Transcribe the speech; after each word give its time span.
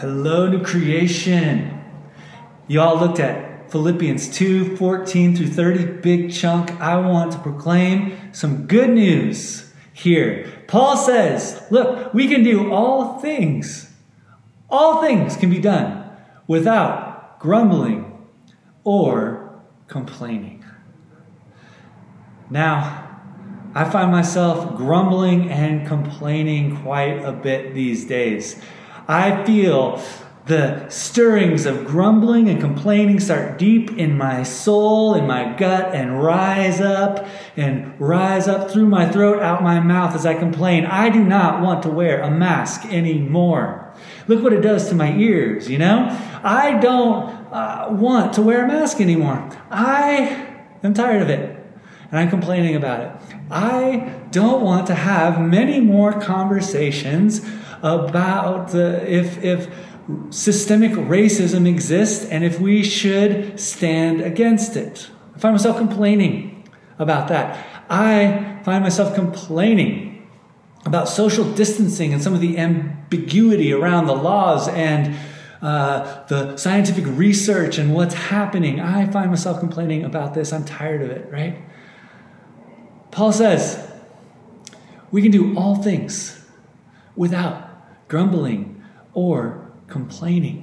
Hello, 0.00 0.46
new 0.46 0.62
creation. 0.62 1.82
You 2.68 2.82
all 2.82 2.98
looked 2.98 3.18
at 3.18 3.70
Philippians 3.70 4.28
2 4.28 4.76
14 4.76 5.34
through 5.34 5.46
30, 5.46 5.84
big 6.02 6.30
chunk. 6.30 6.70
I 6.82 6.98
want 6.98 7.32
to 7.32 7.38
proclaim 7.38 8.14
some 8.30 8.66
good 8.66 8.90
news 8.90 9.72
here. 9.94 10.52
Paul 10.66 10.98
says, 10.98 11.62
Look, 11.70 12.12
we 12.12 12.28
can 12.28 12.42
do 12.42 12.70
all 12.70 13.20
things. 13.20 13.90
All 14.68 15.00
things 15.00 15.34
can 15.34 15.48
be 15.48 15.60
done 15.60 16.10
without 16.46 17.40
grumbling 17.40 18.28
or 18.84 19.62
complaining. 19.86 20.62
Now, 22.50 23.18
I 23.74 23.88
find 23.88 24.12
myself 24.12 24.76
grumbling 24.76 25.50
and 25.50 25.86
complaining 25.86 26.82
quite 26.82 27.24
a 27.24 27.32
bit 27.32 27.72
these 27.72 28.04
days. 28.04 28.62
I 29.08 29.44
feel 29.44 30.02
the 30.46 30.88
stirrings 30.88 31.66
of 31.66 31.84
grumbling 31.84 32.48
and 32.48 32.60
complaining 32.60 33.18
start 33.18 33.58
deep 33.58 33.90
in 33.98 34.16
my 34.16 34.44
soul, 34.44 35.14
in 35.14 35.26
my 35.26 35.52
gut, 35.56 35.92
and 35.92 36.22
rise 36.22 36.80
up 36.80 37.26
and 37.56 37.92
rise 38.00 38.46
up 38.46 38.70
through 38.70 38.86
my 38.86 39.10
throat, 39.10 39.42
out 39.42 39.62
my 39.62 39.80
mouth 39.80 40.14
as 40.14 40.24
I 40.24 40.34
complain. 40.34 40.86
I 40.86 41.10
do 41.10 41.22
not 41.22 41.62
want 41.62 41.82
to 41.82 41.88
wear 41.88 42.22
a 42.22 42.30
mask 42.30 42.86
anymore. 42.86 43.92
Look 44.28 44.42
what 44.42 44.52
it 44.52 44.60
does 44.60 44.88
to 44.90 44.94
my 44.94 45.12
ears, 45.16 45.68
you 45.68 45.78
know? 45.78 46.06
I 46.44 46.78
don't 46.78 47.28
uh, 47.52 47.88
want 47.90 48.34
to 48.34 48.42
wear 48.42 48.64
a 48.64 48.68
mask 48.68 49.00
anymore. 49.00 49.50
I 49.68 50.46
am 50.84 50.94
tired 50.94 51.22
of 51.22 51.28
it 51.28 51.56
and 52.10 52.20
I'm 52.20 52.30
complaining 52.30 52.76
about 52.76 53.00
it. 53.00 53.36
I 53.50 54.14
don't 54.30 54.62
want 54.62 54.86
to 54.88 54.94
have 54.94 55.40
many 55.40 55.80
more 55.80 56.12
conversations 56.20 57.44
about 57.82 58.74
uh, 58.74 58.78
if, 59.06 59.42
if 59.42 59.68
systemic 60.30 60.92
racism 60.92 61.66
exists 61.68 62.24
and 62.26 62.44
if 62.44 62.60
we 62.60 62.82
should 62.82 63.58
stand 63.58 64.20
against 64.20 64.76
it. 64.76 65.10
I 65.34 65.38
find 65.38 65.54
myself 65.54 65.76
complaining 65.78 66.68
about 66.98 67.28
that. 67.28 67.84
I 67.90 68.60
find 68.64 68.82
myself 68.82 69.14
complaining 69.14 70.28
about 70.84 71.08
social 71.08 71.44
distancing 71.54 72.12
and 72.12 72.22
some 72.22 72.34
of 72.34 72.40
the 72.40 72.58
ambiguity 72.58 73.72
around 73.72 74.06
the 74.06 74.14
laws 74.14 74.68
and 74.68 75.16
uh, 75.60 76.24
the 76.26 76.56
scientific 76.56 77.04
research 77.06 77.78
and 77.78 77.92
what's 77.92 78.14
happening. 78.14 78.80
I 78.80 79.06
find 79.06 79.30
myself 79.30 79.58
complaining 79.58 80.04
about 80.04 80.34
this. 80.34 80.52
I'm 80.52 80.64
tired 80.64 81.02
of 81.02 81.10
it, 81.10 81.30
right? 81.32 81.58
Paul 83.10 83.32
says, 83.32 83.90
we 85.10 85.22
can 85.22 85.30
do 85.30 85.56
all 85.56 85.76
things 85.76 86.44
without 87.16 87.65
grumbling 88.08 88.82
or 89.12 89.70
complaining. 89.88 90.62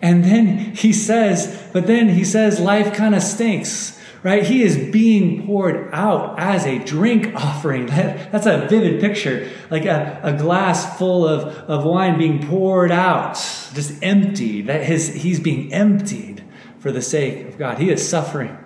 And 0.00 0.24
then 0.24 0.58
he 0.74 0.92
says, 0.92 1.68
but 1.72 1.86
then 1.86 2.10
he 2.10 2.24
says 2.24 2.60
life 2.60 2.94
kind 2.94 3.14
of 3.14 3.22
stinks, 3.22 3.98
right? 4.22 4.44
He 4.44 4.62
is 4.62 4.76
being 4.92 5.46
poured 5.46 5.88
out 5.92 6.38
as 6.38 6.66
a 6.66 6.78
drink 6.78 7.34
offering. 7.34 7.86
That, 7.92 8.32
that's 8.32 8.46
a 8.46 8.66
vivid 8.68 9.00
picture, 9.00 9.50
like 9.70 9.84
a, 9.84 10.20
a 10.22 10.32
glass 10.32 10.98
full 10.98 11.26
of, 11.26 11.44
of 11.68 11.84
wine 11.84 12.18
being 12.18 12.46
poured 12.46 12.90
out, 12.90 13.34
just 13.74 14.02
empty. 14.02 14.62
That 14.62 14.84
his, 14.84 15.14
he's 15.14 15.40
being 15.40 15.72
emptied 15.72 16.44
for 16.78 16.90
the 16.92 17.02
sake 17.02 17.46
of 17.46 17.58
God. 17.58 17.78
He 17.78 17.90
is 17.90 18.06
suffering, 18.06 18.56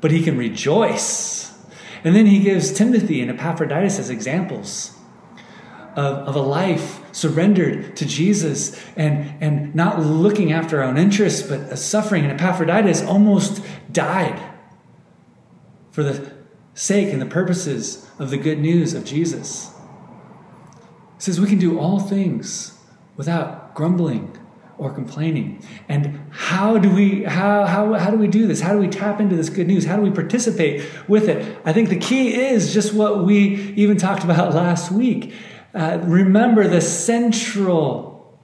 but 0.00 0.10
he 0.10 0.22
can 0.22 0.36
rejoice. 0.38 1.52
And 2.04 2.14
then 2.14 2.26
he 2.26 2.40
gives 2.40 2.72
Timothy 2.72 3.20
and 3.20 3.30
Epaphroditus 3.30 3.98
as 3.98 4.10
examples 4.10 4.95
of, 5.96 6.28
of 6.28 6.36
a 6.36 6.40
life 6.40 7.00
surrendered 7.12 7.96
to 7.96 8.06
Jesus 8.06 8.78
and, 8.96 9.42
and 9.42 9.74
not 9.74 9.98
looking 9.98 10.52
after 10.52 10.82
our 10.82 10.88
own 10.88 10.98
interests, 10.98 11.42
but 11.42 11.76
suffering. 11.78 12.24
And 12.24 12.38
Epaphroditus 12.38 13.02
almost 13.02 13.64
died 13.90 14.40
for 15.90 16.02
the 16.02 16.32
sake 16.74 17.10
and 17.12 17.20
the 17.20 17.26
purposes 17.26 18.06
of 18.18 18.28
the 18.28 18.36
good 18.36 18.58
news 18.58 18.92
of 18.92 19.06
Jesus. 19.06 19.72
He 21.14 21.22
says 21.22 21.40
we 21.40 21.48
can 21.48 21.58
do 21.58 21.78
all 21.78 21.98
things 21.98 22.78
without 23.16 23.74
grumbling 23.74 24.38
or 24.76 24.92
complaining. 24.92 25.62
And 25.88 26.20
how 26.28 26.76
do 26.76 26.94
we 26.94 27.24
how, 27.24 27.64
how, 27.64 27.94
how 27.94 28.10
do 28.10 28.18
we 28.18 28.28
do 28.28 28.46
this? 28.46 28.60
How 28.60 28.74
do 28.74 28.78
we 28.78 28.88
tap 28.88 29.18
into 29.18 29.34
this 29.34 29.48
good 29.48 29.66
news? 29.66 29.86
How 29.86 29.96
do 29.96 30.02
we 30.02 30.10
participate 30.10 30.86
with 31.08 31.30
it? 31.30 31.58
I 31.64 31.72
think 31.72 31.88
the 31.88 31.98
key 31.98 32.34
is 32.34 32.74
just 32.74 32.92
what 32.92 33.24
we 33.24 33.72
even 33.76 33.96
talked 33.96 34.22
about 34.22 34.54
last 34.54 34.92
week 34.92 35.32
uh, 35.76 35.98
remember 36.04 36.66
the 36.66 36.80
central 36.80 38.40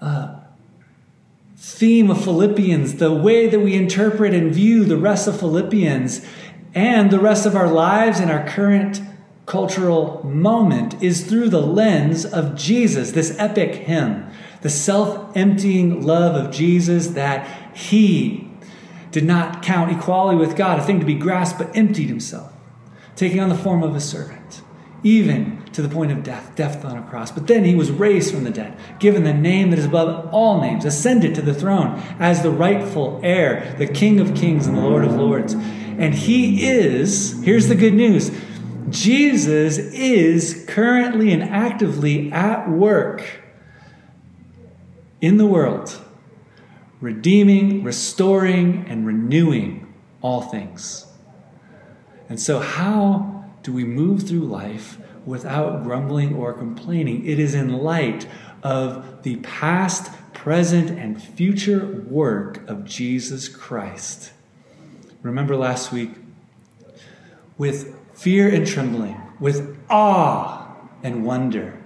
uh, 0.00 0.40
theme 1.56 2.10
of 2.10 2.24
Philippians, 2.24 2.94
the 2.94 3.12
way 3.12 3.46
that 3.48 3.60
we 3.60 3.74
interpret 3.74 4.32
and 4.32 4.50
view 4.52 4.84
the 4.84 4.96
rest 4.96 5.28
of 5.28 5.38
Philippians 5.38 6.24
and 6.74 7.10
the 7.10 7.20
rest 7.20 7.44
of 7.44 7.54
our 7.54 7.70
lives 7.70 8.20
and 8.20 8.30
our 8.30 8.46
current 8.46 9.02
cultural 9.44 10.24
moment 10.24 11.02
is 11.02 11.26
through 11.26 11.50
the 11.50 11.60
lens 11.60 12.24
of 12.24 12.56
Jesus, 12.56 13.12
this 13.12 13.38
epic 13.38 13.74
hymn, 13.74 14.26
the 14.62 14.70
self 14.70 15.36
emptying 15.36 16.06
love 16.06 16.34
of 16.34 16.50
Jesus 16.50 17.08
that 17.08 17.76
he 17.76 18.48
did 19.10 19.24
not 19.24 19.62
count 19.62 19.92
equality 19.92 20.38
with 20.38 20.56
God 20.56 20.78
a 20.80 20.82
thing 20.82 21.00
to 21.00 21.06
be 21.06 21.14
grasped, 21.14 21.58
but 21.58 21.76
emptied 21.76 22.08
himself, 22.08 22.50
taking 23.14 23.40
on 23.40 23.50
the 23.50 23.54
form 23.54 23.82
of 23.82 23.94
a 23.94 24.00
servant, 24.00 24.62
even 25.02 25.63
to 25.74 25.82
the 25.82 25.88
point 25.88 26.12
of 26.12 26.22
death, 26.22 26.54
death 26.54 26.84
on 26.84 26.96
a 26.96 27.02
cross. 27.02 27.32
But 27.32 27.48
then 27.48 27.64
he 27.64 27.74
was 27.74 27.90
raised 27.90 28.32
from 28.32 28.44
the 28.44 28.50
dead, 28.50 28.78
given 29.00 29.24
the 29.24 29.34
name 29.34 29.70
that 29.70 29.78
is 29.78 29.84
above 29.84 30.32
all 30.32 30.60
names, 30.60 30.84
ascended 30.84 31.34
to 31.34 31.42
the 31.42 31.52
throne 31.52 32.00
as 32.18 32.42
the 32.42 32.50
rightful 32.50 33.20
heir, 33.22 33.74
the 33.78 33.86
King 33.86 34.20
of 34.20 34.34
kings 34.34 34.66
and 34.66 34.76
the 34.76 34.80
Lord 34.80 35.04
of 35.04 35.12
lords. 35.12 35.52
And 35.52 36.14
he 36.14 36.66
is, 36.66 37.42
here's 37.42 37.68
the 37.68 37.74
good 37.74 37.94
news 37.94 38.30
Jesus 38.88 39.78
is 39.78 40.64
currently 40.68 41.32
and 41.32 41.42
actively 41.42 42.30
at 42.30 42.70
work 42.70 43.42
in 45.20 45.38
the 45.38 45.46
world, 45.46 46.00
redeeming, 47.00 47.82
restoring, 47.82 48.84
and 48.88 49.06
renewing 49.06 49.92
all 50.22 50.42
things. 50.42 51.06
And 52.28 52.40
so, 52.40 52.60
how 52.60 53.44
do 53.62 53.72
we 53.72 53.84
move 53.84 54.28
through 54.28 54.40
life 54.40 54.98
without 55.26 55.82
grumbling 55.82 56.34
or 56.34 56.52
complaining. 56.52 57.26
It 57.26 57.38
is 57.38 57.54
in 57.54 57.72
light 57.72 58.26
of 58.62 59.22
the 59.22 59.36
past, 59.36 60.12
present, 60.32 60.98
and 60.98 61.22
future 61.22 61.86
work 62.08 62.68
of 62.68 62.84
Jesus 62.84 63.48
Christ. 63.48 64.32
Remember 65.22 65.56
last 65.56 65.92
week, 65.92 66.10
with 67.56 67.96
fear 68.14 68.48
and 68.48 68.66
trembling, 68.66 69.20
with 69.40 69.78
awe 69.88 70.74
and 71.02 71.24
wonder, 71.24 71.80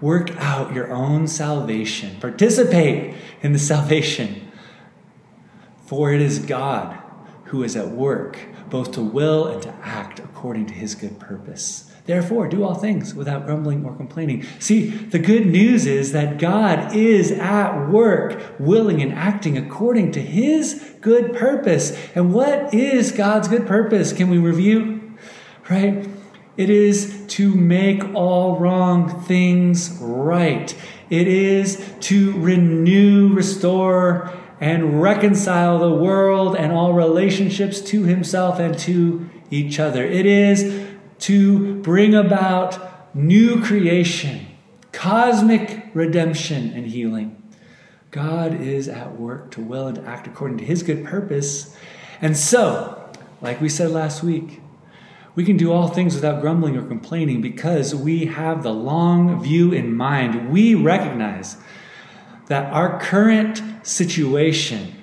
work 0.00 0.30
out 0.36 0.72
your 0.72 0.90
own 0.90 1.26
salvation. 1.26 2.18
Participate 2.20 3.14
in 3.42 3.52
the 3.52 3.58
salvation. 3.58 4.50
For 5.84 6.12
it 6.12 6.20
is 6.20 6.38
God 6.38 6.98
who 7.44 7.62
is 7.62 7.76
at 7.76 7.88
work, 7.88 8.38
both 8.70 8.92
to 8.92 9.02
will 9.02 9.46
and 9.48 9.60
to 9.62 9.74
act 9.82 10.20
according 10.20 10.66
to 10.66 10.74
his 10.74 10.94
good 10.94 11.18
purpose. 11.18 11.89
Therefore, 12.06 12.48
do 12.48 12.64
all 12.64 12.74
things 12.74 13.14
without 13.14 13.46
grumbling 13.46 13.84
or 13.84 13.94
complaining. 13.94 14.44
See, 14.58 14.88
the 14.88 15.18
good 15.18 15.46
news 15.46 15.86
is 15.86 16.12
that 16.12 16.38
God 16.38 16.94
is 16.94 17.30
at 17.32 17.88
work, 17.88 18.54
willing 18.58 19.00
and 19.00 19.12
acting 19.12 19.56
according 19.56 20.12
to 20.12 20.20
his 20.20 20.94
good 21.00 21.34
purpose. 21.34 21.96
And 22.14 22.32
what 22.32 22.74
is 22.74 23.12
God's 23.12 23.48
good 23.48 23.66
purpose? 23.66 24.12
Can 24.12 24.30
we 24.30 24.38
review? 24.38 25.16
Right? 25.68 26.08
It 26.56 26.68
is 26.68 27.24
to 27.28 27.54
make 27.54 28.02
all 28.14 28.58
wrong 28.58 29.22
things 29.22 29.96
right. 30.00 30.74
It 31.08 31.26
is 31.26 31.82
to 32.00 32.32
renew, 32.38 33.32
restore, 33.32 34.32
and 34.60 35.00
reconcile 35.00 35.78
the 35.78 35.90
world 35.90 36.54
and 36.54 36.70
all 36.70 36.92
relationships 36.92 37.80
to 37.80 38.02
himself 38.02 38.58
and 38.58 38.78
to 38.80 39.28
each 39.50 39.80
other. 39.80 40.04
It 40.04 40.26
is 40.26 40.89
to 41.20 41.76
bring 41.82 42.14
about 42.14 43.14
new 43.14 43.62
creation, 43.62 44.46
cosmic 44.92 45.88
redemption, 45.94 46.70
and 46.70 46.86
healing. 46.86 47.36
God 48.10 48.60
is 48.60 48.88
at 48.88 49.18
work 49.18 49.50
to 49.52 49.60
will 49.60 49.86
and 49.86 49.96
to 49.96 50.04
act 50.04 50.26
according 50.26 50.58
to 50.58 50.64
his 50.64 50.82
good 50.82 51.04
purpose. 51.04 51.76
And 52.20 52.36
so, 52.36 53.08
like 53.40 53.60
we 53.60 53.68
said 53.68 53.90
last 53.90 54.22
week, 54.22 54.60
we 55.34 55.44
can 55.44 55.56
do 55.56 55.72
all 55.72 55.88
things 55.88 56.14
without 56.14 56.40
grumbling 56.40 56.76
or 56.76 56.82
complaining 56.82 57.40
because 57.40 57.94
we 57.94 58.26
have 58.26 58.62
the 58.62 58.72
long 58.72 59.42
view 59.42 59.72
in 59.72 59.94
mind. 59.94 60.50
We 60.50 60.74
recognize 60.74 61.56
that 62.48 62.72
our 62.72 62.98
current 63.00 63.62
situation 63.86 64.94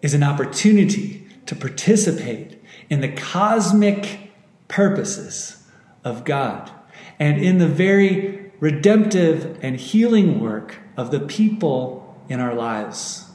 is 0.00 0.14
an 0.14 0.22
opportunity 0.22 1.26
to 1.46 1.56
participate 1.56 2.57
in 2.88 3.00
the 3.00 3.12
cosmic 3.12 4.32
purposes 4.68 5.64
of 6.04 6.24
God 6.24 6.70
and 7.18 7.42
in 7.42 7.58
the 7.58 7.68
very 7.68 8.52
redemptive 8.60 9.58
and 9.62 9.78
healing 9.78 10.40
work 10.40 10.78
of 10.96 11.10
the 11.10 11.20
people 11.20 12.16
in 12.28 12.40
our 12.40 12.54
lives. 12.54 13.26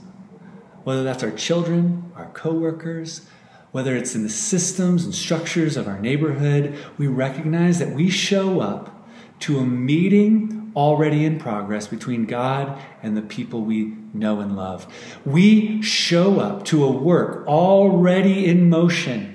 Whether 0.84 1.04
that's 1.04 1.24
our 1.24 1.32
children, 1.32 2.12
our 2.16 2.30
coworkers, 2.32 3.26
whether 3.72 3.96
it's 3.96 4.16
in 4.16 4.24
the 4.24 4.30
systems 4.30 5.04
and 5.06 5.16
structures 5.16 5.78
of 5.78 5.88
our 5.88 6.00
neighborhood, 6.00 6.78
we 6.98 7.08
recognize 7.08 7.80
that 7.80 7.92
we 7.92 8.10
show 8.10 8.60
up 8.60 9.08
to 9.40 9.60
a 9.60 9.66
meeting 9.66 10.72
already 10.76 11.26
in 11.26 11.40
progress 11.40 11.88
between 11.88 12.26
God 12.26 12.80
and 13.02 13.16
the 13.16 13.22
people 13.22 13.62
we 13.62 13.96
know 14.14 14.42
and 14.42 14.56
love. 14.56 14.88
We 15.26 15.82
show 15.82 16.40
up 16.40 16.66
to 16.66 16.84
a 16.84 16.92
work 16.92 17.48
already 17.48 18.46
in 18.46 18.70
motion 18.70 19.33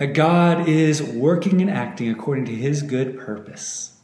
that 0.00 0.14
God 0.14 0.66
is 0.66 1.02
working 1.02 1.60
and 1.60 1.70
acting 1.70 2.10
according 2.10 2.46
to 2.46 2.54
his 2.54 2.82
good 2.82 3.18
purpose. 3.18 3.98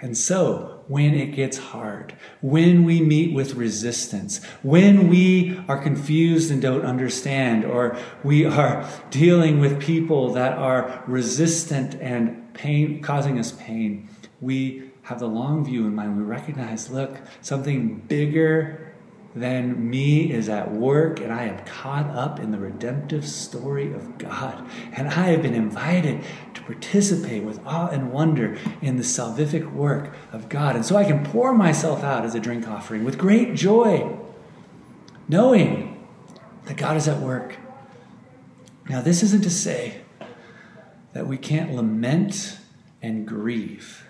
And 0.00 0.16
so, 0.16 0.82
when 0.88 1.12
it 1.12 1.34
gets 1.36 1.58
hard, 1.58 2.14
when 2.40 2.84
we 2.84 3.02
meet 3.02 3.34
with 3.34 3.52
resistance, 3.52 4.42
when 4.62 5.08
we 5.08 5.62
are 5.68 5.76
confused 5.76 6.50
and 6.50 6.62
don't 6.62 6.86
understand, 6.86 7.66
or 7.66 7.98
we 8.24 8.46
are 8.46 8.88
dealing 9.10 9.60
with 9.60 9.78
people 9.78 10.32
that 10.32 10.56
are 10.56 11.04
resistant 11.06 11.96
and 11.96 12.54
pain, 12.54 13.02
causing 13.02 13.38
us 13.38 13.52
pain, 13.52 14.08
we 14.40 14.90
have 15.02 15.20
the 15.20 15.28
long 15.28 15.66
view 15.66 15.86
in 15.86 15.94
mind. 15.94 16.16
We 16.16 16.22
recognize, 16.22 16.88
look, 16.88 17.18
something 17.42 17.96
bigger 18.08 18.89
than 19.34 19.88
me 19.88 20.32
is 20.32 20.48
at 20.48 20.72
work, 20.72 21.20
and 21.20 21.32
I 21.32 21.44
am 21.44 21.64
caught 21.64 22.06
up 22.10 22.40
in 22.40 22.50
the 22.50 22.58
redemptive 22.58 23.26
story 23.26 23.92
of 23.92 24.18
God. 24.18 24.68
And 24.92 25.08
I 25.08 25.28
have 25.28 25.42
been 25.42 25.54
invited 25.54 26.24
to 26.54 26.62
participate 26.62 27.44
with 27.44 27.64
awe 27.64 27.88
and 27.88 28.12
wonder 28.12 28.58
in 28.82 28.96
the 28.96 29.04
salvific 29.04 29.72
work 29.72 30.14
of 30.32 30.48
God. 30.48 30.74
And 30.74 30.84
so 30.84 30.96
I 30.96 31.04
can 31.04 31.24
pour 31.24 31.54
myself 31.54 32.02
out 32.02 32.24
as 32.24 32.34
a 32.34 32.40
drink 32.40 32.66
offering 32.66 33.04
with 33.04 33.18
great 33.18 33.54
joy, 33.54 34.18
knowing 35.28 36.06
that 36.64 36.76
God 36.76 36.96
is 36.96 37.06
at 37.06 37.20
work. 37.20 37.56
Now, 38.88 39.00
this 39.00 39.22
isn't 39.22 39.42
to 39.42 39.50
say 39.50 40.00
that 41.12 41.28
we 41.28 41.38
can't 41.38 41.72
lament 41.72 42.58
and 43.00 43.26
grieve 43.26 44.06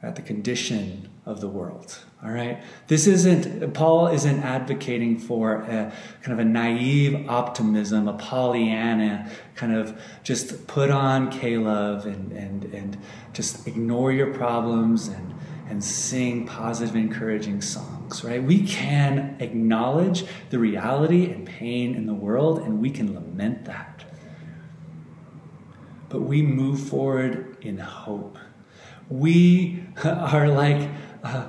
at 0.00 0.14
the 0.14 0.22
condition 0.22 1.08
of 1.26 1.40
the 1.40 1.48
world. 1.48 2.04
All 2.24 2.30
right? 2.30 2.62
This 2.86 3.08
isn't, 3.08 3.74
Paul 3.74 4.06
isn't 4.08 4.40
advocating 4.44 5.18
for 5.18 5.56
a 5.62 5.92
kind 6.22 6.32
of 6.32 6.38
a 6.38 6.44
naive 6.48 7.28
optimism, 7.28 8.06
a 8.06 8.12
Pollyanna 8.12 9.28
kind 9.56 9.74
of 9.74 10.00
just 10.22 10.68
put 10.68 10.90
on 10.90 11.32
K-Love 11.32 12.06
and, 12.06 12.30
and, 12.30 12.64
and 12.66 12.98
just 13.32 13.66
ignore 13.66 14.12
your 14.12 14.32
problems 14.32 15.08
and, 15.08 15.34
and 15.68 15.82
sing 15.82 16.46
positive, 16.46 16.94
encouraging 16.94 17.60
songs, 17.60 18.22
right? 18.22 18.40
We 18.40 18.68
can 18.68 19.36
acknowledge 19.40 20.24
the 20.50 20.60
reality 20.60 21.28
and 21.28 21.44
pain 21.44 21.96
in 21.96 22.06
the 22.06 22.14
world 22.14 22.60
and 22.60 22.80
we 22.80 22.90
can 22.90 23.14
lament 23.14 23.64
that. 23.64 24.04
But 26.08 26.20
we 26.20 26.42
move 26.42 26.78
forward 26.78 27.56
in 27.62 27.78
hope. 27.78 28.38
We 29.08 29.82
are 30.04 30.48
like, 30.48 30.88
uh, 31.24 31.48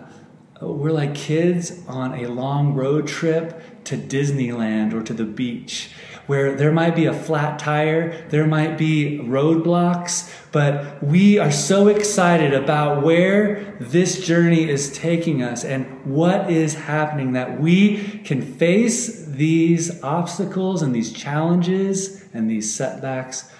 we're 0.71 0.92
like 0.92 1.15
kids 1.15 1.81
on 1.88 2.24
a 2.24 2.27
long 2.27 2.74
road 2.74 3.07
trip 3.07 3.83
to 3.86 3.98
Disneyland 3.98 4.94
or 4.94 5.04
to 5.04 5.13
the 5.13 5.25
beach 5.25 5.89
where 6.25 6.56
there 6.56 6.71
might 6.71 6.95
be 6.95 7.06
a 7.06 7.13
flat 7.13 7.60
tire, 7.60 8.25
there 8.30 8.48
might 8.48 8.77
be 8.77 9.19
roadblocks, 9.19 10.33
but 10.51 11.04
we 11.04 11.38
are 11.38 11.51
so 11.51 11.88
excited 11.88 12.54
about 12.54 13.04
where 13.04 13.75
this 13.80 14.25
journey 14.25 14.69
is 14.69 14.94
taking 14.94 15.42
us 15.42 15.65
and 15.65 16.06
what 16.06 16.50
is 16.50 16.75
happening 16.75 17.33
that 17.33 17.59
we 17.59 17.98
can 18.19 18.42
face 18.42 19.25
these 19.25 20.01
obstacles 20.01 20.81
and 20.81 20.95
these 20.95 21.12
challenges 21.12 22.24
and 22.33 22.50
these 22.50 22.74
setbacks 22.74 23.51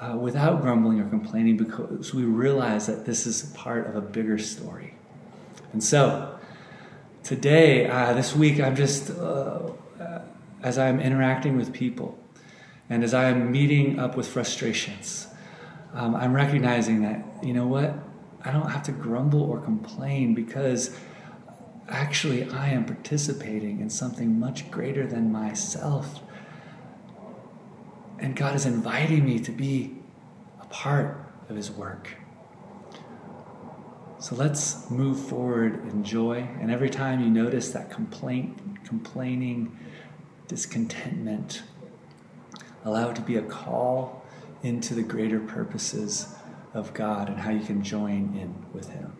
uh, 0.00 0.16
without 0.16 0.62
grumbling 0.62 1.00
or 1.00 1.08
complaining 1.08 1.56
because 1.56 2.12
we 2.12 2.24
realize 2.24 2.86
that 2.86 3.04
this 3.04 3.26
is 3.26 3.42
part 3.54 3.86
of 3.86 3.94
a 3.94 4.00
bigger 4.00 4.38
story. 4.38 4.94
And 5.72 5.84
so, 5.84 6.29
today, 7.22 7.86
uh, 7.86 8.12
this 8.12 8.34
week, 8.34 8.60
I'm 8.60 8.76
just, 8.76 9.10
uh, 9.10 9.70
uh, 10.00 10.22
as 10.62 10.78
I'm 10.78 11.00
interacting 11.00 11.56
with 11.56 11.72
people 11.72 12.18
and 12.88 13.04
as 13.04 13.14
I'm 13.14 13.52
meeting 13.52 13.98
up 13.98 14.16
with 14.16 14.26
frustrations, 14.26 15.28
um, 15.94 16.14
I'm 16.14 16.34
recognizing 16.34 17.02
that, 17.02 17.24
you 17.42 17.52
know 17.52 17.66
what? 17.66 17.94
I 18.42 18.52
don't 18.52 18.70
have 18.70 18.82
to 18.84 18.92
grumble 18.92 19.42
or 19.42 19.60
complain 19.60 20.34
because 20.34 20.96
actually 21.88 22.48
I 22.50 22.68
am 22.68 22.84
participating 22.84 23.80
in 23.80 23.90
something 23.90 24.38
much 24.38 24.70
greater 24.70 25.06
than 25.06 25.30
myself. 25.30 26.20
And 28.18 28.36
God 28.36 28.54
is 28.54 28.66
inviting 28.66 29.24
me 29.24 29.40
to 29.40 29.50
be 29.50 29.96
a 30.60 30.66
part 30.66 31.24
of 31.48 31.56
His 31.56 31.70
work. 31.70 32.19
So 34.20 34.36
let's 34.36 34.90
move 34.90 35.18
forward 35.18 35.82
in 35.88 36.04
joy. 36.04 36.46
And 36.60 36.70
every 36.70 36.90
time 36.90 37.22
you 37.22 37.30
notice 37.30 37.70
that 37.70 37.90
complaint, 37.90 38.84
complaining, 38.84 39.78
discontentment, 40.46 41.62
allow 42.84 43.08
it 43.08 43.16
to 43.16 43.22
be 43.22 43.36
a 43.36 43.42
call 43.42 44.22
into 44.62 44.92
the 44.92 45.02
greater 45.02 45.40
purposes 45.40 46.34
of 46.74 46.92
God 46.92 47.30
and 47.30 47.38
how 47.38 47.50
you 47.50 47.64
can 47.64 47.82
join 47.82 48.36
in 48.36 48.66
with 48.74 48.90
Him. 48.90 49.16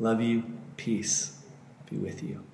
Love 0.00 0.20
you. 0.20 0.42
Peace 0.76 1.38
be 1.88 1.96
with 1.96 2.20
you. 2.20 2.47